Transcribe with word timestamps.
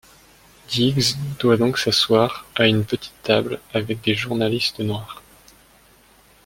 Diggs 0.67 1.13
doit 1.39 1.57
donc 1.57 1.77
s'asseoir 1.77 2.47
à 2.55 2.65
une 2.65 2.85
petite 2.85 3.13
table 3.21 3.59
avec 3.71 4.01
des 4.01 4.15
journalistes 4.15 4.79
noirs. 4.79 5.21